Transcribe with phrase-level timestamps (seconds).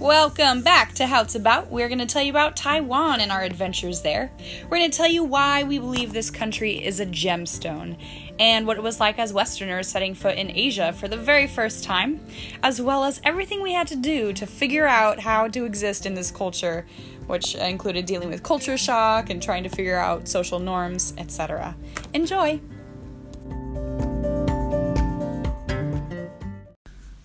[0.00, 1.72] Welcome back to How It's About.
[1.72, 4.30] We're going to tell you about Taiwan and our adventures there.
[4.62, 7.96] We're going to tell you why we believe this country is a gemstone
[8.38, 11.82] and what it was like as Westerners setting foot in Asia for the very first
[11.82, 12.24] time,
[12.62, 16.14] as well as everything we had to do to figure out how to exist in
[16.14, 16.86] this culture,
[17.26, 21.74] which included dealing with culture shock and trying to figure out social norms, etc.
[22.14, 22.60] Enjoy!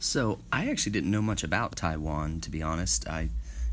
[0.04, 3.07] So, I actually didn't know much about Taiwan, to be honest.
[3.07, 3.30] I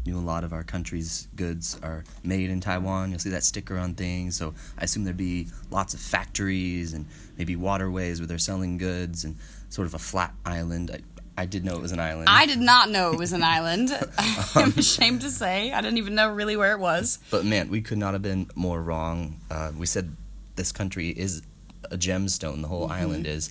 [0.07, 3.11] knew a lot of our country's goods are made in Taiwan.
[3.11, 4.37] You'll see that sticker on things.
[4.37, 9.25] So, I assume there'd be lots of factories and maybe waterways where they're selling goods
[9.25, 9.35] and
[9.71, 10.93] sort of a flat island.
[10.93, 12.29] I, I did know it was an island.
[12.29, 13.91] I did not know it was an island.
[14.55, 15.73] I'm ashamed to say.
[15.73, 17.19] I didn't even know really where it was.
[17.33, 19.41] But man, we could not have been more wrong.
[19.51, 20.15] Uh, we said
[20.55, 21.43] this country is
[21.91, 23.03] a gemstone, the whole mm-hmm.
[23.03, 23.51] island is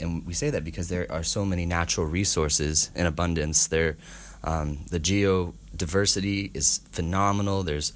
[0.00, 3.66] and we say that because there are so many natural resources in abundance.
[3.66, 3.96] There,
[4.44, 7.62] um, the geodiversity is phenomenal.
[7.62, 7.92] There's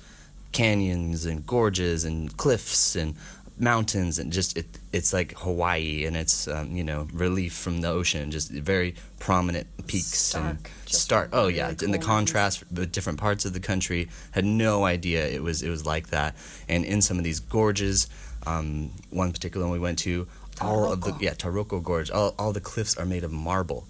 [0.52, 3.14] canyons and gorges and cliffs and
[3.60, 7.88] mountains and just it, it's like Hawaii and it's um, you know relief from the
[7.88, 11.30] ocean, just very prominent peaks stark, and start.
[11.32, 15.26] Oh yeah, cool in the contrast with different parts of the country, had no idea
[15.26, 16.34] it was it was like that.
[16.68, 18.08] And in some of these gorges,
[18.46, 20.26] um, one particular one we went to,
[20.60, 23.86] all of the yeah Taroko Gorge, all, all the cliffs are made of marble,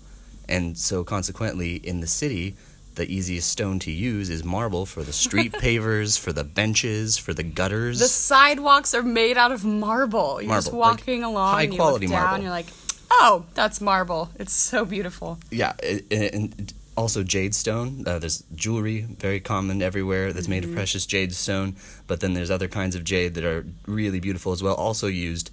[0.48, 2.54] and so consequently in the city,
[2.94, 7.32] the easiest stone to use is marble for the street pavers, for the benches, for
[7.32, 7.98] the gutters.
[7.98, 10.40] The sidewalks are made out of marble.
[10.40, 12.42] You're marble, just walking like along, high and you quality look down, marble.
[12.42, 12.66] You're like,
[13.10, 14.30] oh, that's marble.
[14.38, 15.38] It's so beautiful.
[15.50, 15.74] Yeah,
[16.10, 18.04] and also jade stone.
[18.06, 20.50] Uh, there's jewelry, very common everywhere, that's mm-hmm.
[20.50, 20.76] made of mm-hmm.
[20.76, 21.76] precious jade stone.
[22.06, 25.50] But then there's other kinds of jade that are really beautiful as well, also used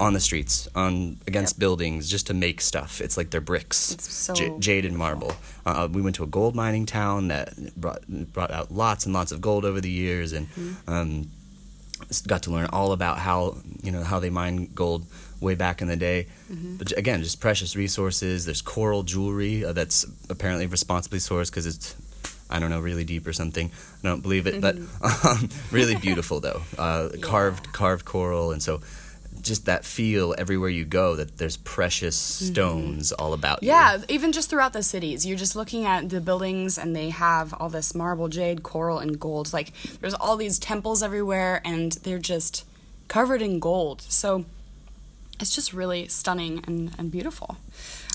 [0.00, 1.60] on the streets, on against yep.
[1.60, 3.00] buildings, just to make stuff.
[3.00, 5.32] It's like they're bricks, so j- jade and marble.
[5.66, 9.30] Uh, we went to a gold mining town that brought brought out lots and lots
[9.30, 10.90] of gold over the years, and mm-hmm.
[10.90, 11.30] um,
[12.26, 15.04] got to learn all about how you know how they mine gold
[15.40, 16.26] way back in the day.
[16.50, 16.76] Mm-hmm.
[16.76, 18.46] But again, just precious resources.
[18.46, 21.94] There's coral jewelry uh, that's apparently responsibly sourced because it's
[22.48, 23.70] I don't know, really deep or something.
[24.02, 24.96] I don't believe it, mm-hmm.
[25.00, 26.62] but um, really beautiful though.
[26.78, 27.20] Uh, yeah.
[27.20, 28.80] Carved carved coral, and so
[29.42, 32.52] just that feel everywhere you go that there's precious mm-hmm.
[32.52, 33.22] stones mm-hmm.
[33.22, 33.98] all about yeah, you.
[34.00, 35.24] Yeah, even just throughout the cities.
[35.26, 39.18] You're just looking at the buildings and they have all this marble, jade, coral, and
[39.18, 39.52] gold.
[39.52, 42.66] Like there's all these temples everywhere and they're just
[43.08, 44.02] covered in gold.
[44.02, 44.44] So
[45.40, 47.56] it's just really stunning and, and beautiful.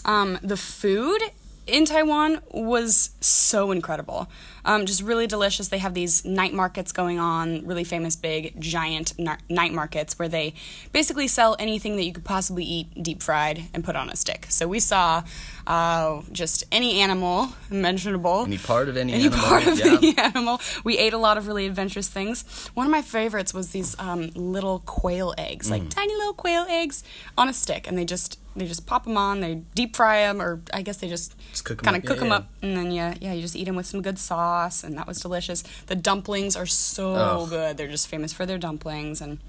[0.05, 1.21] Um, the food
[1.67, 4.27] in Taiwan was so incredible.
[4.65, 5.69] Um, just really delicious.
[5.69, 10.55] They have these night markets going on, really famous, big, giant night markets where they
[10.91, 14.47] basically sell anything that you could possibly eat deep fried and put on a stick.
[14.49, 15.23] So we saw
[15.67, 18.45] uh, just any animal mentionable.
[18.45, 19.45] Any part of any, any animal.
[19.45, 19.97] part of yeah.
[19.97, 20.59] any animal.
[20.83, 22.69] We ate a lot of really adventurous things.
[22.73, 25.71] One of my favorites was these um, little quail eggs, mm.
[25.71, 27.03] like tiny little quail eggs
[27.37, 29.41] on a stick, and they just they just pop them on.
[29.41, 32.35] They deep fry them, or I guess they just, just kind of cook them, yeah,
[32.35, 35.07] up, and then yeah, yeah, you just eat them with some good sauce, and that
[35.07, 35.63] was delicious.
[35.87, 37.77] The dumplings are so good.
[37.77, 39.39] They're just famous for their dumplings, and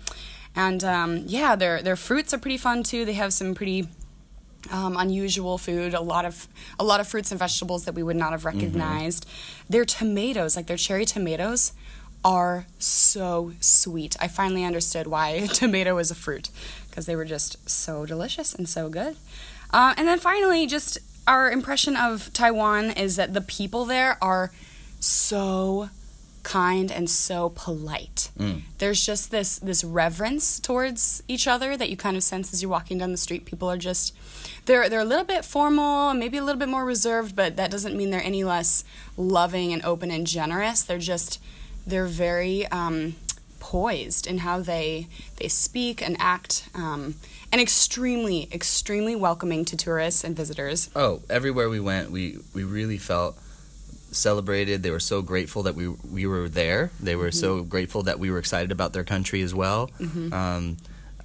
[0.55, 3.05] and um, yeah, their their fruits are pretty fun too.
[3.05, 3.89] They have some pretty
[4.71, 8.17] um, unusual food, a lot of a lot of fruits and vegetables that we would
[8.17, 8.59] not have mm-hmm.
[8.59, 9.27] recognized.
[9.27, 9.73] Mm-hmm.
[9.73, 11.73] Their tomatoes, like their cherry tomatoes,
[12.25, 14.17] are so sweet.
[14.21, 16.51] I finally understood why tomato is a fruit
[16.89, 19.17] because they were just so delicious and so good.
[19.71, 24.53] Uh, and then finally, just our impression of Taiwan is that the people there are
[25.07, 25.91] so
[26.43, 28.31] kind and so polite.
[28.39, 28.63] Mm.
[28.79, 32.71] There's just this this reverence towards each other that you kind of sense as you're
[32.71, 33.45] walking down the street.
[33.45, 34.15] People are just
[34.67, 37.97] they're they're a little bit formal, maybe a little bit more reserved, but that doesn't
[37.97, 38.85] mean they're any less
[39.17, 40.83] loving and open and generous.
[40.83, 41.41] They're just
[41.85, 43.17] they're very um,
[43.59, 45.09] poised in how they
[45.39, 47.17] they speak and act, um,
[47.51, 50.91] and extremely extremely welcoming to tourists and visitors.
[50.95, 53.37] Oh, everywhere we went, we we really felt
[54.13, 54.83] celebrated.
[54.83, 56.91] They were so grateful that we we were there.
[57.01, 57.41] They were mm-hmm.
[57.41, 59.91] so grateful that we were excited about their country as well.
[60.01, 60.33] Mm-hmm.
[60.33, 60.77] Um,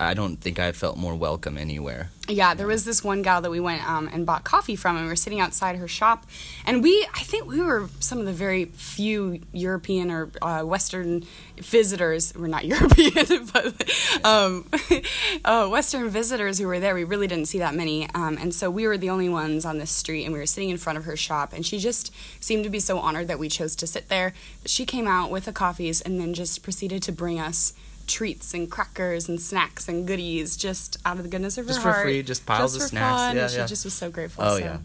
[0.02, 2.10] I don't think I felt more welcome anywhere.
[2.28, 5.06] Yeah, there was this one gal that we went um, and bought coffee from, and
[5.06, 6.26] we were sitting outside her shop,
[6.66, 11.24] and we, I think we were some of the very few European or uh, Western
[11.58, 12.34] visitors.
[12.36, 14.66] We're not European, but um,
[15.46, 16.96] uh, Western visitors who were there.
[16.96, 19.78] We really didn't see that many, um, and so we were the only ones on
[19.78, 22.64] this street, and we were sitting in front of her shop, and she just seemed
[22.64, 24.34] to be so honored that we chose to sit there.
[24.66, 27.74] She came out with the coffees and then just proceeded to bring us
[28.08, 31.80] treats and crackers and snacks and goodies just out of the goodness of her Just
[31.80, 32.06] her for heart.
[32.06, 33.16] free, just piles of for snacks.
[33.22, 33.36] Fun.
[33.36, 33.66] Yeah, she yeah.
[33.66, 34.44] just was so grateful.
[34.44, 34.78] Oh, so, yeah.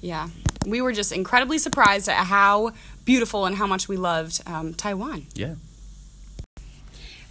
[0.00, 0.28] yeah.
[0.66, 2.72] We were just incredibly surprised at how
[3.04, 5.26] beautiful and how much we loved um, Taiwan.
[5.34, 5.54] Yeah.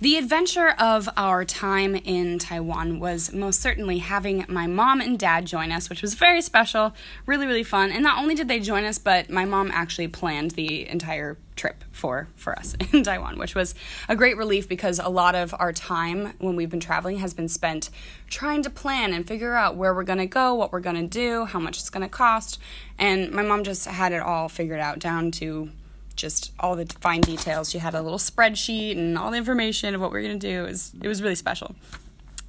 [0.01, 5.46] The adventure of our time in Taiwan was most certainly having my mom and dad
[5.46, 6.94] join us, which was very special,
[7.25, 7.92] really, really fun.
[7.92, 11.84] And not only did they join us, but my mom actually planned the entire trip
[11.92, 13.75] for for us in Taiwan, which was
[14.07, 17.50] a great relief because a lot of our time when we've been traveling has been
[17.50, 17.90] spent
[18.30, 21.07] trying to plan and figure out where we're going to go, what we're going to
[21.07, 22.57] do, how much it's going to cost.
[22.98, 25.72] And my mom just had it all figured out down to
[26.19, 27.69] just all the fine details.
[27.69, 30.48] She had a little spreadsheet and all the information of what we are going to
[30.48, 30.66] do.
[30.66, 31.75] It was, it was really special.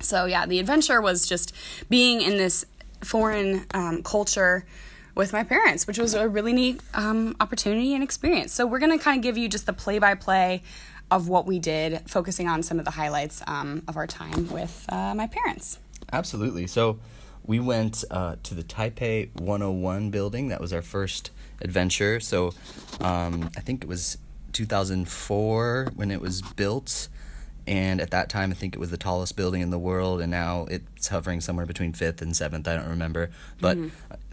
[0.00, 1.54] So, yeah, the adventure was just
[1.88, 2.64] being in this
[3.02, 4.64] foreign um, culture
[5.14, 8.52] with my parents, which was a really neat um, opportunity and experience.
[8.52, 10.62] So, we're going to kind of give you just the play by play
[11.10, 14.86] of what we did, focusing on some of the highlights um, of our time with
[14.88, 15.78] uh, my parents.
[16.12, 16.66] Absolutely.
[16.66, 16.98] So
[17.44, 20.48] we went uh, to the Taipei 101 building.
[20.48, 21.30] That was our first
[21.60, 22.20] adventure.
[22.20, 22.52] So
[23.00, 24.18] um, I think it was
[24.52, 27.08] 2004 when it was built.
[27.66, 30.30] And at that time, I think it was the tallest building in the world, and
[30.30, 32.66] now it's hovering somewhere between fifth and seventh.
[32.66, 33.30] I don't remember,
[33.60, 33.78] but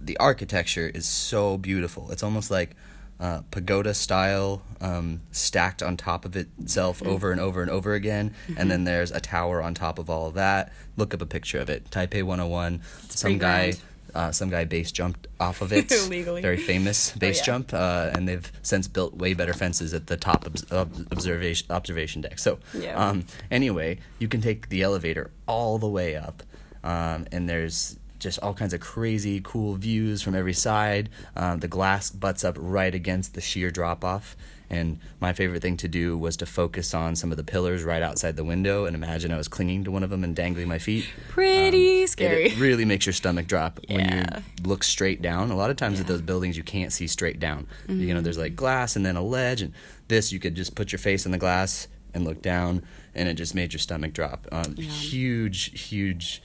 [0.01, 2.09] the architecture is so beautiful.
[2.09, 2.75] It's almost like
[3.19, 8.33] uh, pagoda style, um, stacked on top of itself over and over and over again.
[8.57, 10.71] And then there's a tower on top of all of that.
[10.95, 11.89] Look up a picture of it.
[11.91, 12.81] Taipei 101.
[13.09, 13.81] some guy, grand.
[14.15, 15.91] Uh, some guy base jumped off of it.
[15.91, 16.41] Illegally.
[16.41, 17.43] Very famous base yeah.
[17.43, 17.73] jump.
[17.73, 22.21] Uh, and they've since built way better fences at the top obs- ob- observation observation
[22.21, 22.39] deck.
[22.39, 22.95] So Yeah.
[23.09, 26.43] um, anyway, you can take the elevator all the way up,
[26.83, 31.07] um, and there's just all kinds of crazy cool views from every side.
[31.35, 34.35] Um, the glass butts up right against the sheer drop off.
[34.69, 38.01] And my favorite thing to do was to focus on some of the pillars right
[38.01, 40.77] outside the window and imagine I was clinging to one of them and dangling my
[40.77, 41.05] feet.
[41.29, 42.45] Pretty It- scary.
[42.47, 44.25] It, really makes your stomach drop when you
[44.63, 45.51] look straight down.
[45.51, 47.65] A lot of times at those buildings, you can't see straight down.
[47.87, 49.73] You know, there's like glass and then a ledge, and
[50.09, 52.83] this you could just put your face in the glass and look down,
[53.15, 54.47] and it just made your stomach drop.
[54.51, 56.41] Um, Huge, huge,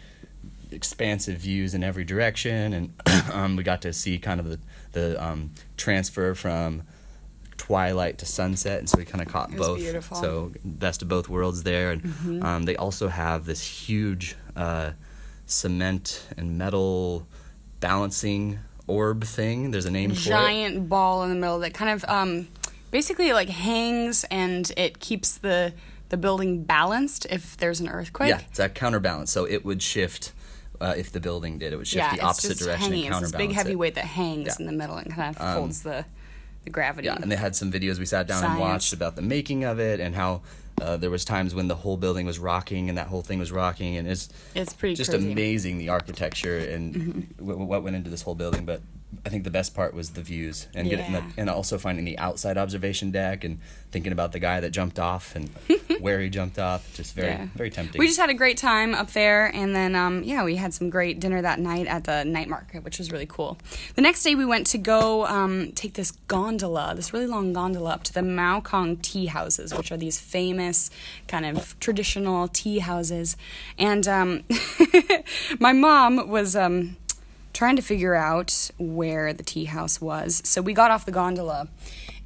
[0.71, 2.93] expansive views in every direction, and
[3.33, 4.59] um, we got to see kind of the
[4.93, 6.83] the um, transfer from
[7.67, 9.79] twilight to sunset, and so we kind of caught both.
[9.79, 10.17] beautiful.
[10.17, 12.43] So best of both worlds there, and Mm-hmm.
[12.45, 14.91] um, they also have this huge uh,
[15.47, 17.27] cement and metal
[17.81, 19.71] balancing orb thing.
[19.71, 20.23] There's a name for it.
[20.23, 22.49] giant ball in the middle that kind of um,
[22.91, 25.73] basically like hangs and it keeps the
[26.09, 28.29] the building balanced if there's an earthquake.
[28.29, 30.33] Yeah, it's a counterbalance, so it would shift.
[30.81, 33.07] Uh, if the building did, it would shift Yeah, the opposite direction hanging.
[33.07, 33.79] and It's this counterbalance big heavy it.
[33.79, 34.55] weight that hangs Yeah.
[34.59, 36.05] in the middle and kind of holds the
[36.65, 37.07] the gravity.
[37.07, 39.79] Yeah, and they had some videos we sat down and watched about the making of
[39.81, 40.43] it and how
[40.81, 43.53] uh, there was times when the whole building was rocking and that whole thing was
[43.53, 45.25] rocking and it's It's pretty just crazy.
[45.25, 45.33] Mm-hmm.
[45.33, 48.65] amazing the architecture and w- what went into this whole building.
[48.65, 48.81] But
[49.27, 52.19] I think the best part was the views and getting the, and also finding the
[52.19, 53.59] outside observation deck and
[53.91, 55.51] thinking about the guy that jumped off and
[56.01, 56.93] where he jumped off.
[56.95, 57.47] Just very Yeah.
[57.55, 57.99] very tempting.
[57.99, 60.89] We just had a great time up there, and then um, yeah, we had some
[60.91, 63.59] great dinner that night at the night market, which was really cool.
[63.97, 67.91] The next day, we went to go um, take this gondola, this really long gondola,
[67.91, 70.91] up to the Mao Kong tea houses, which are these famous
[71.29, 73.37] kind of traditional tea houses.
[73.79, 74.45] And um,
[75.61, 76.57] my mom was.
[76.57, 76.97] Um,
[77.53, 80.43] trying to figure out where the tea house was.
[80.45, 81.69] So we got off the gondola,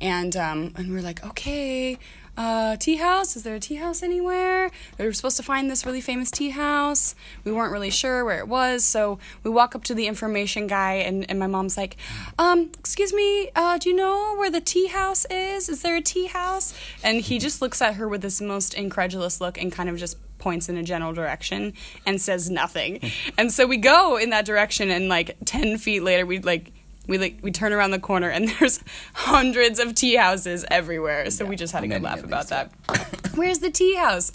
[0.00, 1.98] and um, and we are like, okay,
[2.36, 3.36] uh, tea house.
[3.36, 4.70] Is there a tea house anywhere?
[4.98, 7.14] We were supposed to find this really famous tea house.
[7.44, 10.94] We weren't really sure where it was, so we walk up to the information guy,
[10.94, 11.96] and, and my mom's like,
[12.38, 15.68] um, excuse me, uh, do you know where the tea house is?
[15.68, 16.74] Is there a tea house?
[17.02, 20.18] And he just looks at her with this most incredulous look and kind of just
[20.38, 21.72] points in a general direction
[22.04, 23.00] and says nothing.
[23.38, 26.72] and so we go in that direction and like 10 feet later we like
[27.06, 28.80] we like we turn around the corner and there's
[29.14, 31.30] hundreds of tea houses everywhere.
[31.30, 32.70] So we just had a good laugh about that.
[33.34, 34.32] Where's the tea house?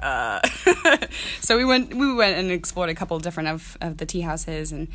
[0.00, 0.40] Uh,
[1.40, 4.70] so we went we went and explored a couple different of, of the tea houses
[4.70, 4.88] and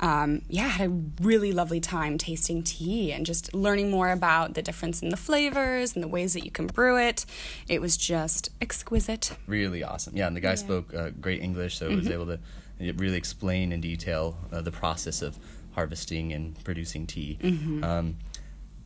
[0.00, 4.54] um, yeah I had a really lovely time tasting tea and just learning more about
[4.54, 7.24] the difference in the flavors and the ways that you can brew it
[7.68, 10.16] it was just exquisite really awesome.
[10.16, 11.98] Yeah, and the guy spoke uh, great English, so he Mm-hmm.
[11.98, 15.38] was able to really explain in detail uh, the process of
[15.74, 17.38] harvesting and producing tea.
[17.42, 17.84] Mm-hmm.
[17.84, 18.16] Um,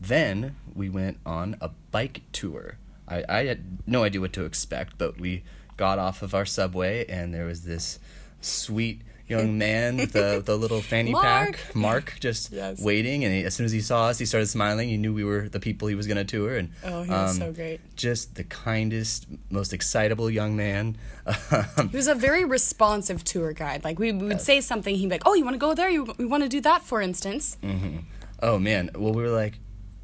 [0.01, 2.77] then we went on a bike tour.
[3.09, 5.45] I, I had no idea what to expect, but we
[5.77, 7.99] got off of our subway, and there was this
[8.41, 11.25] sweet young man with the, the little fanny Mark.
[11.57, 12.83] pack, Mark, just Yes.
[12.83, 13.25] waiting.
[13.25, 14.89] And he, as soon as he saw us, he started smiling.
[14.89, 16.57] He knew we were the people he was going to tour.
[16.57, 17.81] And Oh, he was um, so great.
[17.97, 20.97] Just the kindest, most excitable young man.
[21.91, 23.83] He was a very responsive tour guide.
[23.85, 25.89] Like we, would say something, he'd be like, "Oh, you want to go there?
[25.89, 27.57] You we want to do that, for instance."
[28.43, 29.59] Oh man, well we were like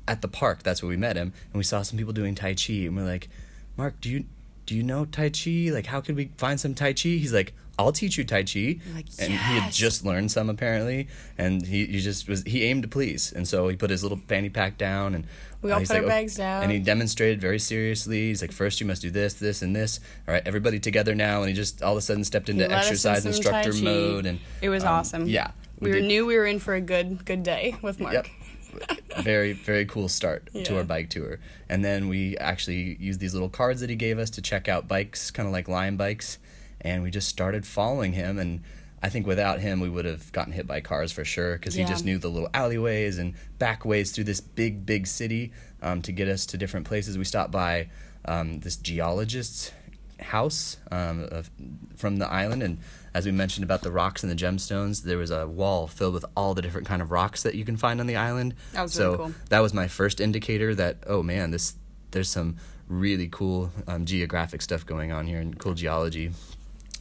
[0.08, 0.62] at the park.
[0.62, 3.04] That's where we met him, and we saw some people doing tai chi, and we're
[3.04, 3.28] like,
[3.76, 4.24] Mark, do you
[4.66, 5.70] do you know tai chi?
[5.72, 7.10] Like, how could we find some tai chi?
[7.20, 7.52] He's like,
[7.84, 11.08] I'll teach you tai chi, like, and he had just learned some apparently,
[11.38, 14.18] and he, he just was he aimed to please, and so he put his little
[14.28, 15.26] fanny pack down, and
[15.62, 16.62] We all he's put our "Oh," down.
[16.62, 18.28] and he demonstrated very seriously.
[18.28, 20.00] He's like, first you must do this, this, and this.
[20.26, 22.70] All right, everybody together now, and he just all of a sudden stepped into us
[22.70, 25.26] in exercise instructor mode, and It was um, awesome.
[25.26, 28.14] Yeah, We, did- knew we were in for a good good day with Mark.
[28.14, 28.26] Yep.
[29.22, 33.48] very very cool start to our bike tour and then we actually used these little
[33.48, 36.38] cards that he gave us to check out bikes kind of like Lime bikes
[36.82, 38.62] and we just started following him and
[39.02, 41.84] i think without him we would have gotten hit by cars for sure because he
[41.84, 46.12] just knew the little alleyways and back ways through this big big city um, to
[46.12, 47.16] get us to different places.
[47.16, 47.88] We stopped by
[48.24, 49.72] um, this geologist's
[50.20, 51.50] house um, of,
[51.96, 52.78] from the island and
[53.14, 56.26] as we mentioned about the rocks and the gemstones there was a wall filled with
[56.36, 58.54] all the different kind of rocks that you can find on the island.
[58.72, 59.34] That was so really cool.
[59.48, 61.74] that was my first indicator that oh man this
[62.10, 62.56] there's some
[62.86, 66.32] really cool um, geographic stuff going on here and cool geology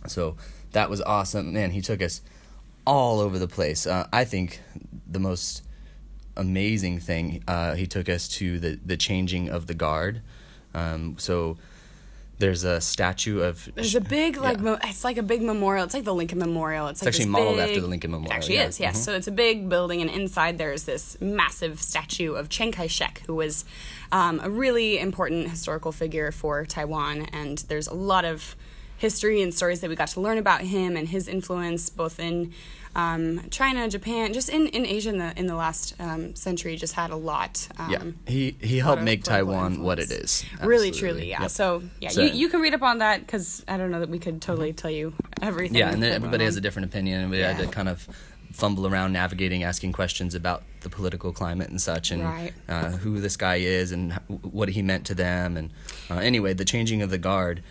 [0.08, 0.36] so
[0.72, 2.22] that was awesome man he took us
[2.86, 4.62] all over the place uh, i think
[5.10, 5.64] the most
[6.38, 10.22] amazing thing uh, he took us to the the changing of the guard
[10.74, 11.58] um, so
[12.38, 14.64] there's a statue of There's a big like Yeah.
[14.64, 15.84] mo- it's like a big memorial.
[15.84, 16.88] It's like the Lincoln Memorial.
[16.88, 18.68] It's, like actually modeled big- after the Lincoln Memorial, It actually yeah.
[18.68, 18.98] is, yes.
[19.02, 19.04] Mhm.
[19.04, 23.36] So it's a big building, and inside there's this massive statue of Chiang Kai-shek, who
[23.36, 23.66] was
[24.14, 27.24] um, a really important historical figure for Taiwan.
[27.34, 28.56] And there's a lot of
[29.00, 32.54] history and stories that we got to learn about him and his influence, both in
[32.96, 36.76] um, China, Japan, just in, in Asia in the in the last um, century.
[36.76, 37.68] Just had a lot.
[37.78, 40.42] Um, yeah he he helped make taiwan what it is.
[40.44, 40.44] influence.
[40.62, 41.42] is Really, truly, yeah.
[41.44, 41.52] Yep.
[41.52, 44.10] So, yeah, So- you, you can read up on that because I don't know that
[44.10, 45.78] we could totally tell you everything.
[45.78, 48.08] Yeah, and then everybody has a different opinion, and we had to kind of
[48.52, 52.54] fumble around navigating, asking questions about the political climate and such, and Right.
[52.68, 55.56] uh, who this guy is and what he meant to them.
[55.56, 55.70] And
[56.10, 57.62] uh, anyway, the changing of the guard.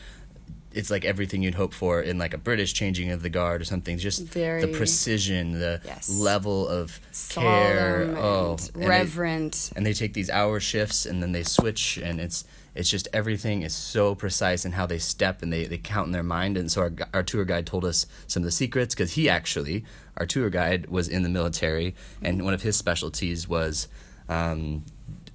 [0.78, 3.64] It's like everything you'd hope for in like a British changing of the guard or
[3.64, 3.98] something.
[3.98, 6.08] Just Very- the precision, the Yes.
[6.08, 7.00] level of
[7.34, 8.04] care.
[8.06, 11.98] Solemn Oh, and and they- and they take these hour shifts and then they switch
[11.98, 12.44] and it's
[12.76, 16.12] it's just everything is so precise in how they step and they, they count in
[16.12, 19.14] their mind and so our, our tour guide told us some of the secrets because
[19.14, 19.84] he actually
[20.16, 21.92] our tour guide was in the military
[22.22, 23.88] and one of his specialties was
[24.28, 24.84] um,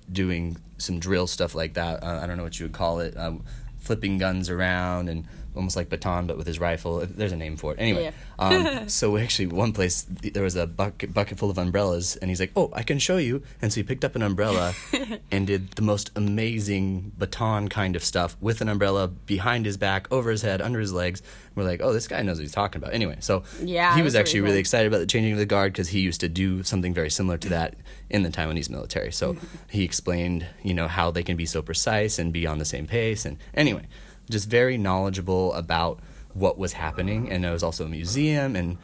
[0.09, 3.15] doing some drill stuff like that uh, i don't know what you would call it
[3.17, 3.43] um,
[3.83, 5.25] flipping guns around and
[5.55, 7.05] almost like baton but with his rifle.
[7.05, 7.79] There's a name for it.
[7.79, 12.15] Anyway um, so we actually one place there was a bucket bucket full of umbrellas
[12.15, 13.43] and he's like oh i can show you.
[13.61, 14.73] And so he picked up an umbrella
[15.31, 20.11] and did the most amazing baton kind of stuff with an umbrella behind his back
[20.11, 21.21] over his head under his legs.
[21.55, 22.93] We're like oh this guy knows what he's talking about.
[22.93, 25.45] Anyway so Yeah, he was was really actually really excited about the changing of the
[25.45, 27.75] guard because he used to do something very similar to that
[28.09, 29.11] in the Taiwanese military.
[29.11, 29.37] So
[29.69, 32.85] he explained, you know, how they can be so precise and be on the same
[32.85, 33.25] pace.
[33.25, 33.87] And anyway,
[34.29, 35.99] just very knowledgeable about
[36.33, 37.31] what was happening.
[37.31, 38.55] And it was also a museum.
[38.55, 38.77] And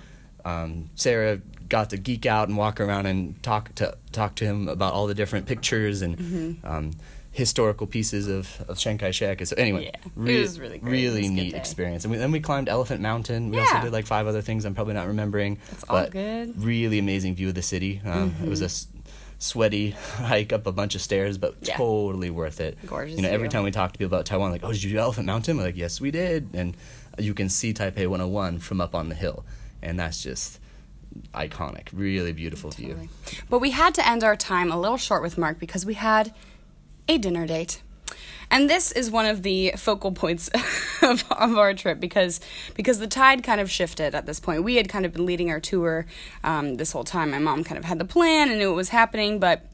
[0.45, 4.67] um, Sarah got to geek out and walk around and talk to talk to him
[4.67, 6.17] about all the different pictures and.
[6.17, 6.67] Mm-hmm.
[6.67, 6.91] Um,
[7.31, 9.45] historical pieces of, of Chiang Kai-shek.
[9.45, 10.79] So anyway, Yeah, it re- was really.
[10.79, 12.03] Really neat experience.
[12.03, 13.51] And we, then we climbed Elephant Mountain.
[13.51, 15.59] We also did like five other things I'm probably not remembering.
[15.69, 16.49] That's all good.
[16.49, 16.65] Mm-hmm.
[16.65, 18.01] Really amazing view of the city.
[18.03, 18.87] Um, It was a s-
[19.39, 21.75] sweaty hike up a bunch of stairs, but Yeah.
[21.77, 22.77] totally worth it.
[22.85, 23.51] Gorgeous You know, every view.
[23.51, 25.57] time we talk to people about Taiwan, like, oh, did you do Elephant Mountain?
[25.57, 26.49] We're like, yes, we did.
[26.53, 26.75] And
[27.17, 29.43] you can see Taipei 101 from up on the hill.
[29.81, 30.59] And that's just
[31.33, 31.87] iconic.
[31.93, 33.09] Really beautiful view.
[33.49, 36.33] But we had to end our time a little short with Mark because we had
[37.07, 37.81] a dinner date.
[38.51, 40.47] And this is one of the focal points
[41.01, 42.39] of, of our trip because
[42.75, 44.63] because the tide kind of shifted at this point.
[44.63, 46.05] We had kind of been leading our tour
[46.43, 47.31] um, this whole time.
[47.31, 49.65] My mom kind of had the plan and knew what was happening, but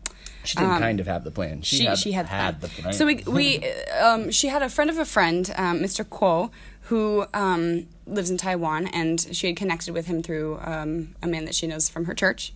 [0.44, 1.62] She didn't kind of have the plan.
[1.62, 2.94] She, she had, she had, had the plan.
[2.94, 3.64] So we we
[4.02, 6.04] um, she had a friend of a friend, um, Mr.
[6.04, 6.52] Kuo,
[6.82, 11.46] who um, lives in Taiwan, and she had connected with him through um, a man
[11.46, 12.54] that she knows from her church.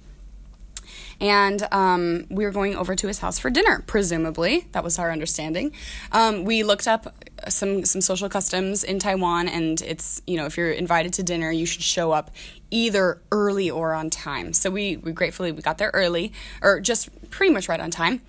[1.21, 4.67] And um, we were going over to his house for dinner, presumably.
[4.71, 5.73] That was our understanding.
[6.11, 7.13] Um, we looked up
[7.47, 11.51] some some social customs in Taiwan, and it's you know if you're invited to dinner,
[11.51, 12.31] you should show up
[12.71, 14.53] either early or on time.
[14.53, 18.21] So we, we gratefully we got there early, or just pretty much right on time,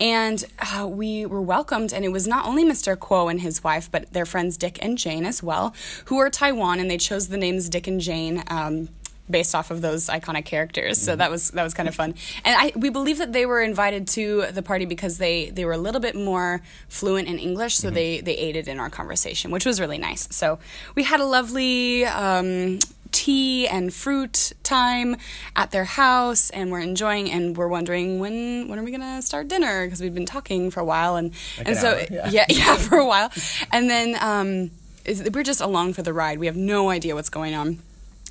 [0.00, 1.92] and uh, we were welcomed.
[1.92, 2.96] And it was not only Mr.
[2.96, 5.74] Kuo and his wife, but their friends Dick and Jane as well,
[6.06, 8.42] who are Taiwan, and they chose the names Dick and Jane.
[8.48, 8.88] Um,
[9.30, 10.98] based off of those iconic characters.
[10.98, 12.14] So that was that was kind of fun.
[12.44, 15.72] And I we believe that they were invited to the party because they they were
[15.72, 19.64] a little bit more fluent in English, so they they aided in our conversation, which
[19.64, 20.28] was really nice.
[20.30, 20.58] So
[20.94, 22.04] we had a lovely.
[22.04, 22.78] Um,
[23.10, 25.16] tea and fruit time
[25.56, 29.48] at their house and we're enjoying and we're wondering when when are we gonna start
[29.48, 32.28] dinner because we've been talking for a while and and an so hour, yeah.
[32.30, 33.30] yeah yeah for a while
[33.72, 34.70] and then um
[35.32, 37.78] we're just along for the ride we have no idea what's going on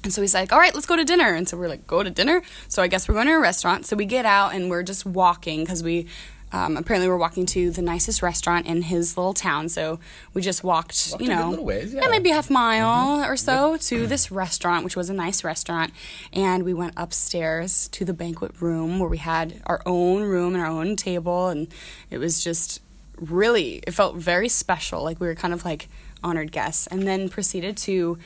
[0.03, 1.33] and so he's like, all right, let's go to dinner.
[1.33, 2.41] And so we're like, go to dinner?
[2.67, 3.85] So I guess we're going to a restaurant.
[3.85, 6.07] So we get out and we're just walking because we
[6.51, 9.67] um, apparently we're walking to the nicest restaurant in his little town.
[9.67, 9.99] So
[10.33, 12.07] we just walked, Walked you know, ways, yeah.
[12.07, 15.91] maybe half mile or so to this restaurant, which was a nice restaurant.
[16.31, 20.63] And we went upstairs to the banquet room where we had our own room and
[20.63, 21.49] our own table.
[21.49, 21.67] And
[22.09, 22.81] it was just
[23.19, 25.03] really, it felt very special.
[25.03, 25.87] Like we were kind of like
[26.23, 26.87] honored guests.
[26.87, 28.17] And then proceeded to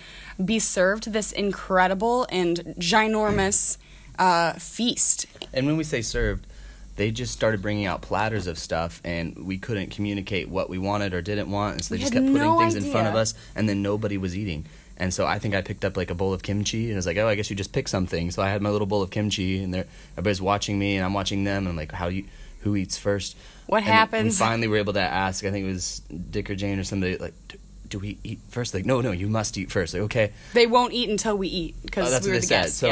[0.44, 3.78] be served this incredible and ginormous
[4.18, 5.26] uh, feast.
[5.54, 6.48] And when we say served,
[6.96, 11.14] they just started bringing out platters of stuff, and we couldn't communicate what we wanted
[11.14, 13.16] or didn't want, and so they We just kept putting no things in front of
[13.16, 14.66] us, and then nobody was eating.
[14.98, 17.08] And so I think I picked up like a bowl of kimchi, and I was
[17.08, 19.10] like, "Oh, I guess you just pick something." So I had my little bowl of
[19.10, 19.74] kimchi, and
[20.12, 22.26] everybody's watching me, and I'm watching them, and I'm like, "How you?
[22.60, 23.36] Who eats first?
[23.68, 24.40] What And We happens?
[24.40, 25.46] finally were able to ask.
[25.46, 26.00] I think it was
[26.30, 27.34] Dick or Jane or somebody like.
[27.48, 28.74] "Do- we eat first?
[28.74, 29.94] Like, no, no, you must eat first.
[29.94, 32.40] Like, okay, They won't eat until we eat Oh, because that's we what were they
[32.40, 32.62] the said.
[32.64, 32.78] guests.
[32.78, 32.88] So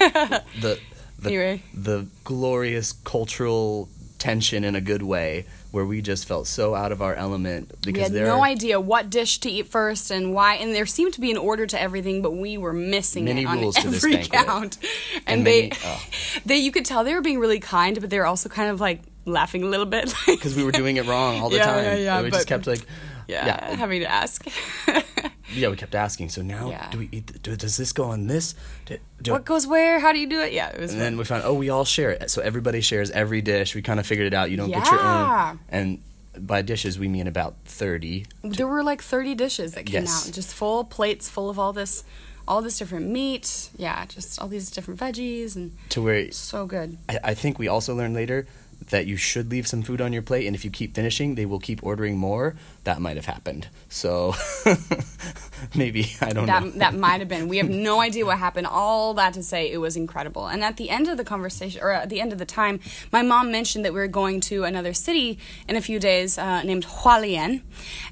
[0.00, 0.40] yeah.
[0.60, 0.78] the
[1.18, 1.62] the, Anyway.
[1.74, 3.88] the glorious cultural
[4.18, 7.94] tension in a good way where we just felt so out of our element because
[7.94, 11.12] we had there no idea what dish to eat first and why, and there seemed
[11.14, 13.88] to be an order to everything, but we were missing Many it on rules to
[13.90, 14.46] this every banquet.
[14.46, 14.78] count.
[15.26, 16.02] And, And they, many- oh.
[16.46, 18.80] they, you could tell they were being really kind, but they were also kind of
[18.80, 21.84] like laughing a little bit, because we were doing it wrong all the Yeah, time.
[21.84, 22.80] yeah, yeah, we just kept like
[23.26, 24.46] yeah, yeah, having to ask.
[25.54, 26.28] yeah, we kept asking.
[26.30, 26.90] So now Yeah.
[26.90, 28.54] do we do, does this go on this?
[28.86, 30.00] Do, do, what goes where?
[30.00, 30.52] How do you do it?
[30.52, 30.90] Yeah, it was.
[30.92, 31.04] and fun.
[31.04, 32.30] then we found oh we all share it.
[32.30, 33.74] So everybody shares every dish.
[33.74, 34.50] We kind of figured it out.
[34.50, 35.50] You don't get your Yeah.
[35.52, 35.60] own.
[35.68, 36.02] And
[36.38, 38.26] by dishes we mean about thirty.
[38.42, 40.28] There were like 30 dishes that came Yes.
[40.28, 42.04] out, just full plates full of all this,
[42.46, 43.70] all this different meat.
[43.76, 46.96] Yeah, just all these different veggies and To where so good.
[47.08, 48.46] I, I think we also learned later
[48.90, 51.44] that you should leave some food on your plate, and if you keep finishing, they
[51.44, 52.54] will keep ordering more.
[52.84, 53.68] That might have happened.
[53.88, 54.34] So
[55.74, 56.70] maybe I don't That know.
[56.70, 57.48] that might have been.
[57.48, 58.66] We have no idea what happened.
[58.66, 60.46] All that to say, it was incredible.
[60.46, 62.80] And at the end of the conversation, or at the end of the time,
[63.12, 66.62] my mom mentioned that we were going to another city in a few days uh,
[66.62, 67.62] named Hualien,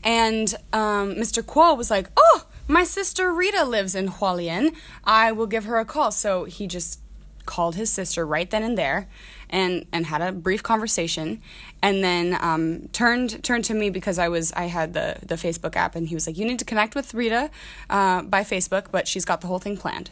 [0.04, 1.42] and um, Mr.
[1.42, 4.74] Kuo was like, "Oh, my sister Rita lives in Hualien.
[5.04, 7.00] I will give her a call." So he just
[7.46, 9.08] called his sister right then and there
[9.50, 11.40] and and had a brief conversation
[11.82, 15.76] and then um, turned turned to me because I was I had the the Facebook
[15.76, 17.50] app and he was like you need to connect with Rita
[17.90, 20.10] uh, by Facebook but she's got the whole thing planned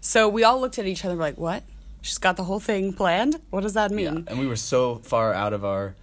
[0.00, 1.62] so we all looked at each other like what
[2.02, 4.22] she's got the whole thing planned what does that mean Yeah.
[4.28, 5.94] And we were so far out of our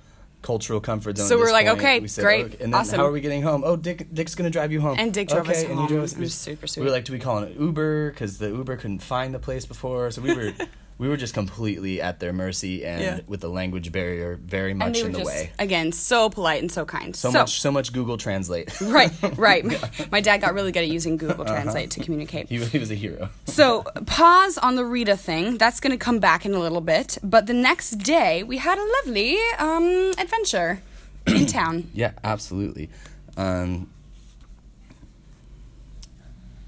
[0.42, 1.28] cultural comfort zone.
[1.28, 1.80] So we're like, point.
[1.80, 3.00] okay, we said, great, okay, And then awesome.
[3.00, 3.64] how are we getting home?
[3.66, 4.96] Oh, Dick, Dick's gonna drive you home.
[5.00, 5.88] And Dick drove us and home.
[5.88, 6.14] drove us.
[6.14, 6.84] It was super sweet.
[6.84, 8.12] We were like, do we call an Uber?
[8.12, 10.12] Because the Uber couldn't find the place before.
[10.12, 10.54] So we were,
[10.98, 13.20] we were just completely at their mercy, and Yeah.
[13.28, 15.52] with the language barrier very and much they were in the just way.
[15.60, 18.80] again so polite and so kind So, much, so much Google Translate.
[18.82, 19.66] right right
[20.12, 21.54] my dad got really good at using Google Uh-huh.
[21.54, 23.30] Translate to communicate he, he was a hero.
[23.46, 25.58] So, pause on the Rita thing.
[25.58, 27.18] That's going to come back in a little bit.
[27.24, 30.82] But the next day, we had a lovely um, adventure
[31.28, 31.90] in town.
[31.94, 32.90] Yeah, absolutely.
[33.36, 33.90] Um,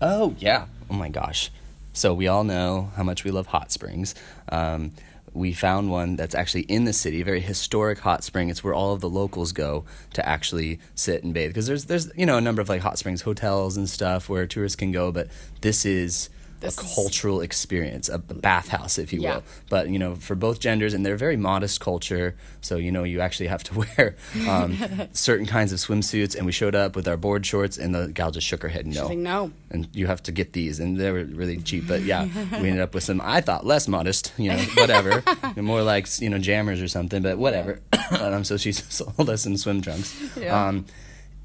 [0.01, 0.65] oh yeah.
[0.89, 1.49] Oh my gosh.
[1.97, 4.13] So we all know how much we love hot springs.
[4.49, 4.91] Um,
[5.33, 8.49] we found one that's actually in the city, a very historic hot spring.
[8.49, 9.83] It's where all of the locals go
[10.13, 12.99] to actually sit and bathe because there's there's you know a number of like hot
[12.99, 15.27] springs hotels and stuff where tourists can go, but
[15.61, 19.35] this is This a is- cultural experience, a bathhouse, if you Yeah.
[19.35, 19.43] will.
[19.69, 22.35] But you know, for both genders, and they're a very modest culture.
[22.61, 24.15] So you know, you actually have to wear
[24.47, 24.77] um,
[25.13, 26.35] certain kinds of swimsuits.
[26.35, 28.87] And we showed up with our board shorts, and the gal just shook her head
[28.87, 29.07] no.
[29.07, 29.51] Like, no.
[29.69, 31.87] And you have to get these, and they were really cheap.
[31.87, 32.23] But yeah,
[32.61, 33.21] we ended up with some.
[33.23, 35.23] I thought less modest, you know, whatever,
[35.55, 37.21] more like you know jammers or something.
[37.21, 37.81] But whatever.
[38.19, 40.15] um, so she sold us in swim trunks.
[40.35, 40.67] Yeah.
[40.67, 40.85] Um,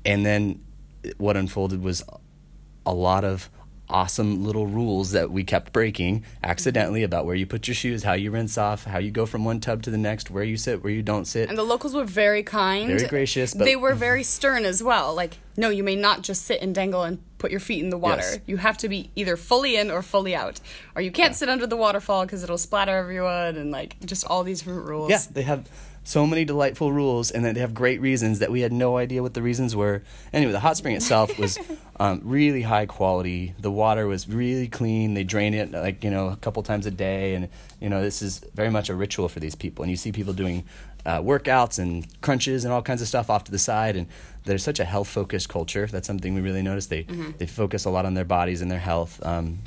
[0.05, 0.61] and then
[1.19, 2.03] what unfolded was
[2.87, 3.51] a lot of
[3.93, 8.15] awesome little rules that we kept breaking accidentally about where you put your shoes, how
[8.15, 10.83] you rinse off, how you go from one tub to the next, where you sit,
[10.83, 11.49] where you don't sit.
[11.49, 12.89] And the locals were very kind.
[12.89, 15.15] Very gracious, but- they were very stern as well.
[15.15, 17.99] Like, no, you may not just sit and dangle and put your feet in the
[17.99, 18.23] water.
[18.23, 18.39] Yes.
[18.47, 20.61] You have to be either fully in or fully out.
[20.97, 24.45] Or you can't sit under the waterfall because it'll splatter everyone and, like, just all
[24.45, 25.11] these rules.
[25.11, 25.69] yeah, they have
[26.05, 29.23] so many delightful rules, and then they have great reasons that we had no idea
[29.23, 30.03] what the reasons were.
[30.33, 31.59] Anyway, the hot spring itself was
[32.01, 33.55] um, really high quality.
[33.59, 35.15] The water was really clean.
[35.15, 37.49] They drain it like you know a couple times a day, and
[37.81, 39.85] you know this is very much a ritual for these people.
[39.85, 40.65] And you see people doing
[41.07, 44.09] uh, workouts and crunches and all kinds of stuff off to the side, and
[44.45, 45.87] there's such a health focused culture.
[45.87, 46.91] That's something we really noticed.
[46.91, 47.03] They
[47.39, 49.25] they focus a lot on their bodies and their health.
[49.25, 49.61] Um,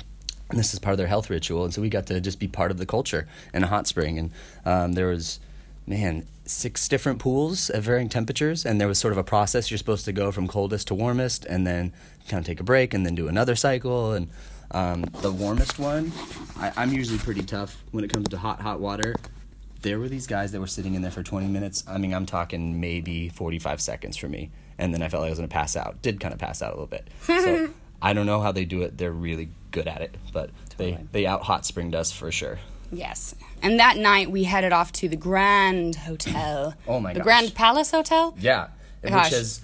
[0.48, 2.46] and this is part of their health ritual, and so we got to just be
[2.46, 4.18] part of the culture in a hot spring.
[4.18, 4.30] And
[4.64, 5.40] um, there was,
[5.86, 9.70] man, six different pools at varying temperatures, and there was sort of a process.
[9.70, 11.92] You're supposed to go from coldest to warmest, and then
[12.28, 14.12] kind of take a break, and then do another cycle.
[14.12, 14.28] And
[14.70, 16.12] um, the warmest one,
[16.56, 19.14] I, I'm usually pretty tough when it comes to hot, hot water.
[19.82, 21.84] There were these guys that were sitting in there for 20 minutes.
[21.86, 25.30] I mean, I'm talking maybe 45 seconds for me, and then I felt like I
[25.30, 26.02] was gonna pass out.
[26.02, 27.08] Did kind of pass out a little bit.
[27.22, 27.68] So
[28.02, 28.98] I don't know how they do it.
[28.98, 32.58] They're really good at it, but they they out hot springed us for sure.
[32.90, 33.34] Yes.
[33.62, 36.74] And that night we headed off to the Grand Hotel.
[36.86, 37.14] Oh my god.
[37.14, 37.24] The gosh.
[37.24, 38.34] Grand Palace Hotel?
[38.38, 38.68] Yeah,
[39.02, 39.60] which has